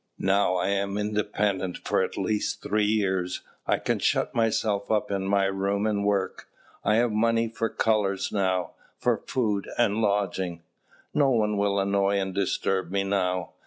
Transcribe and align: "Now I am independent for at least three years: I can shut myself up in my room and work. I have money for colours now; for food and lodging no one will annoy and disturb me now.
"Now 0.17 0.55
I 0.55 0.69
am 0.69 0.97
independent 0.97 1.77
for 1.87 2.01
at 2.01 2.17
least 2.17 2.63
three 2.63 2.85
years: 2.87 3.43
I 3.67 3.77
can 3.77 3.99
shut 3.99 4.33
myself 4.33 4.89
up 4.89 5.11
in 5.11 5.27
my 5.27 5.45
room 5.45 5.85
and 5.85 6.03
work. 6.03 6.47
I 6.83 6.95
have 6.95 7.11
money 7.11 7.49
for 7.49 7.69
colours 7.69 8.31
now; 8.31 8.71
for 8.97 9.21
food 9.27 9.69
and 9.77 10.01
lodging 10.01 10.63
no 11.13 11.29
one 11.29 11.55
will 11.55 11.79
annoy 11.79 12.17
and 12.19 12.33
disturb 12.33 12.89
me 12.89 13.03
now. 13.03 13.51